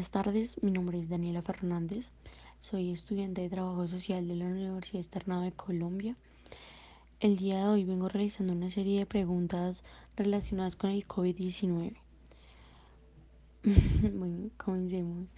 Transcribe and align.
Buenas 0.00 0.12
tardes, 0.12 0.62
mi 0.62 0.70
nombre 0.70 0.98
es 0.98 1.10
Daniela 1.10 1.42
Fernández, 1.42 2.10
soy 2.62 2.90
estudiante 2.90 3.42
de 3.42 3.50
Trabajo 3.50 3.86
Social 3.86 4.26
de 4.26 4.34
la 4.34 4.46
Universidad 4.46 5.02
Externada 5.02 5.42
de 5.42 5.52
Colombia. 5.52 6.16
El 7.20 7.36
día 7.36 7.58
de 7.58 7.64
hoy 7.66 7.84
vengo 7.84 8.08
realizando 8.08 8.54
una 8.54 8.70
serie 8.70 9.00
de 9.00 9.04
preguntas 9.04 9.84
relacionadas 10.16 10.74
con 10.74 10.88
el 10.88 11.06
COVID-19. 11.06 11.92
bueno, 14.14 14.48
comencemos. 14.56 15.28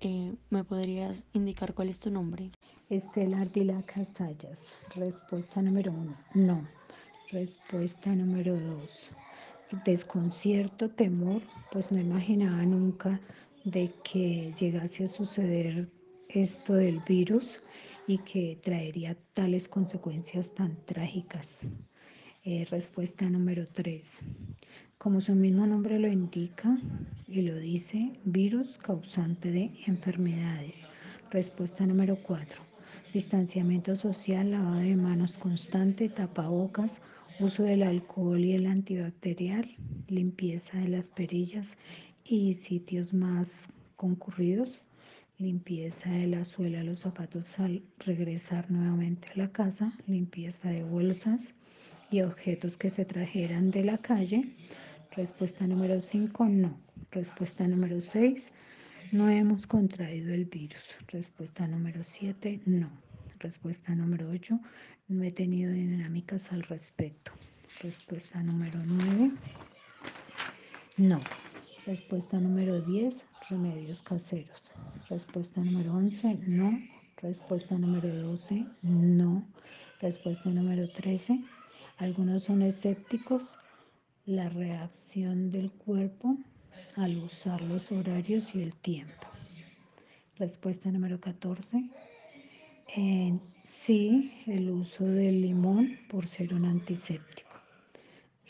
Eh, 0.00 0.34
¿Me 0.50 0.62
podrías 0.62 1.24
indicar 1.32 1.72
cuál 1.72 1.88
es 1.88 1.98
tu 1.98 2.10
nombre? 2.10 2.50
Estela 2.90 3.40
Ardila 3.40 3.80
Casallas. 3.86 4.66
Respuesta 4.94 5.62
número 5.62 5.90
uno, 5.90 6.14
no. 6.34 6.68
Respuesta 7.30 8.14
número 8.14 8.60
dos, 8.60 9.10
desconcierto, 9.86 10.90
temor, 10.90 11.40
pues 11.72 11.90
no 11.90 11.98
imaginaba 11.98 12.62
nunca 12.66 13.18
de 13.66 13.90
que 14.04 14.54
llegase 14.58 15.04
a 15.04 15.08
suceder 15.08 15.88
esto 16.28 16.74
del 16.74 17.00
virus 17.00 17.60
y 18.06 18.18
que 18.18 18.56
traería 18.62 19.16
tales 19.34 19.66
consecuencias 19.66 20.54
tan 20.54 20.76
trágicas. 20.84 21.62
Eh, 22.44 22.64
respuesta 22.70 23.28
número 23.28 23.66
3. 23.66 24.20
Como 24.98 25.20
su 25.20 25.34
mismo 25.34 25.66
nombre 25.66 25.98
lo 25.98 26.06
indica 26.06 26.78
y 27.26 27.42
lo 27.42 27.56
dice, 27.56 28.12
virus 28.24 28.78
causante 28.78 29.50
de 29.50 29.72
enfermedades. 29.88 30.86
Respuesta 31.32 31.84
número 31.84 32.16
4. 32.22 32.62
Distanciamiento 33.12 33.96
social, 33.96 34.52
lavado 34.52 34.76
de 34.76 34.94
manos 34.94 35.38
constante, 35.38 36.08
tapabocas, 36.08 37.02
uso 37.40 37.64
del 37.64 37.82
alcohol 37.82 38.44
y 38.44 38.52
el 38.52 38.66
antibacterial, 38.66 39.74
limpieza 40.06 40.78
de 40.78 40.88
las 40.88 41.10
perillas 41.10 41.76
y 42.28 42.54
sitios 42.54 43.12
más 43.12 43.68
concurridos, 43.96 44.82
limpieza 45.38 46.10
de 46.10 46.26
la 46.26 46.44
suela 46.44 46.78
de 46.78 46.84
los 46.84 47.00
zapatos 47.00 47.58
al 47.58 47.82
regresar 47.98 48.70
nuevamente 48.70 49.28
a 49.34 49.38
la 49.38 49.52
casa, 49.52 49.92
limpieza 50.06 50.70
de 50.70 50.82
bolsas 50.82 51.54
y 52.10 52.22
objetos 52.22 52.76
que 52.76 52.90
se 52.90 53.04
trajeran 53.04 53.70
de 53.70 53.84
la 53.84 53.98
calle. 53.98 54.54
Respuesta 55.12 55.66
número 55.66 56.00
5, 56.00 56.46
no. 56.46 56.78
Respuesta 57.10 57.66
número 57.66 58.00
6, 58.00 58.52
no 59.12 59.30
hemos 59.30 59.66
contraído 59.66 60.34
el 60.34 60.46
virus. 60.46 60.96
Respuesta 61.08 61.66
número 61.66 62.02
7, 62.02 62.60
no. 62.66 62.90
Respuesta 63.38 63.94
número 63.94 64.28
8, 64.30 64.58
no 65.08 65.22
he 65.22 65.30
tenido 65.30 65.72
dinámicas 65.72 66.50
al 66.52 66.62
respecto. 66.62 67.32
Respuesta 67.82 68.42
número 68.42 68.78
9, 68.84 69.30
no. 70.96 71.20
Respuesta 71.86 72.40
número 72.40 72.80
10, 72.80 73.24
remedios 73.48 74.02
caseros. 74.02 74.72
Respuesta 75.08 75.60
número 75.60 75.94
11, 75.94 76.34
no. 76.48 76.76
Respuesta 77.22 77.78
número 77.78 78.12
12, 78.12 78.66
no. 78.82 79.46
Respuesta 80.00 80.50
número 80.50 80.90
13, 80.90 81.44
algunos 81.98 82.42
son 82.42 82.62
escépticos. 82.62 83.54
La 84.24 84.48
reacción 84.48 85.48
del 85.48 85.70
cuerpo 85.70 86.36
al 86.96 87.18
usar 87.18 87.60
los 87.60 87.92
horarios 87.92 88.56
y 88.56 88.62
el 88.62 88.74
tiempo. 88.74 89.28
Respuesta 90.40 90.90
número 90.90 91.20
14. 91.20 91.88
sí, 93.62 94.32
el 94.48 94.70
uso 94.70 95.04
del 95.04 95.40
limón 95.40 96.00
por 96.08 96.26
ser 96.26 96.52
un 96.52 96.64
antiséptico. 96.64 97.50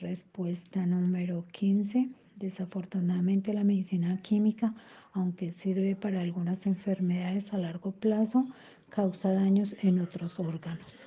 Respuesta 0.01 0.87
número 0.87 1.45
15 1.53 2.09
Desafortunadamente 2.37 3.55
la 3.55 3.65
medicina 3.65 4.21
química, 4.21 4.75
aunque 5.13 5.51
sirve 5.51 5.97
para 5.97 6.21
algunas 6.21 6.67
enfermedades 6.67 7.55
a 7.55 7.59
largo 7.59 7.93
plazo, 7.93 8.47
causa 8.91 9.33
daños 9.33 9.75
en 9.83 10.01
otros 10.01 10.39
órganos. 10.39 11.07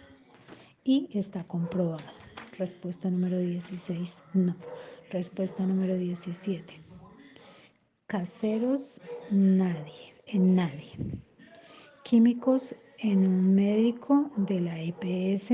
Y 0.83 1.07
está 1.13 1.43
comprobado. 1.43 2.03
Respuesta 2.57 3.11
número 3.11 3.37
16, 3.37 4.17
no. 4.33 4.55
Respuesta 5.11 5.63
número 5.65 5.95
17. 5.97 6.81
Caseros, 8.07 8.99
nadie, 9.29 10.15
en 10.25 10.55
nadie. 10.55 10.97
Químicos 12.03 12.73
en 12.97 13.19
un 13.27 13.53
médico 13.53 14.31
de 14.35 14.61
la 14.61 14.81
EPS 14.81 15.51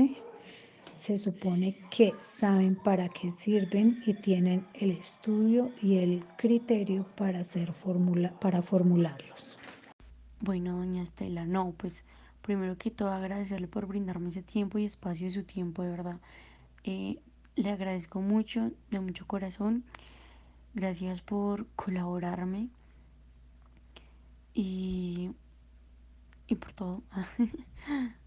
se 0.96 1.18
supone 1.18 1.76
que 1.90 2.14
saben 2.18 2.74
para 2.76 3.08
qué 3.08 3.30
sirven 3.30 4.02
y 4.06 4.14
tienen 4.14 4.66
el 4.74 4.90
estudio 4.92 5.70
y 5.82 5.98
el 5.98 6.24
criterio 6.36 7.06
para, 7.16 7.40
hacer 7.40 7.72
formula, 7.72 8.32
para 8.40 8.62
formularlos. 8.62 9.58
Bueno, 10.40 10.78
doña 10.78 11.02
Estela, 11.02 11.44
no, 11.44 11.74
pues 11.76 12.02
primero 12.42 12.76
que 12.78 12.90
todo 12.90 13.10
agradecerle 13.10 13.68
por 13.68 13.86
brindarme 13.86 14.30
ese 14.30 14.42
tiempo 14.42 14.78
y 14.78 14.84
espacio 14.84 15.26
de 15.26 15.32
su 15.32 15.44
tiempo, 15.44 15.82
de 15.82 15.90
verdad. 15.90 16.20
Eh, 16.84 17.18
le 17.56 17.70
agradezco 17.70 18.20
mucho, 18.20 18.72
de 18.90 19.00
mucho 19.00 19.26
corazón. 19.26 19.84
Gracias 20.74 21.20
por 21.22 21.66
colaborarme 21.76 22.68
y, 24.54 25.30
y 26.46 26.54
por 26.54 26.72
todo. 26.72 27.02